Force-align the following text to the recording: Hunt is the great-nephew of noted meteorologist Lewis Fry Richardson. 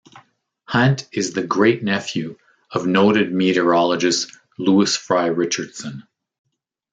Hunt 0.63 1.07
is 1.11 1.33
the 1.33 1.43
great-nephew 1.45 2.35
of 2.71 2.87
noted 2.87 3.31
meteorologist 3.31 4.35
Lewis 4.57 4.97
Fry 4.97 5.27
Richardson. 5.27 6.07